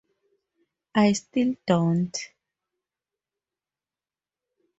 [0.95, 2.17] I still don't.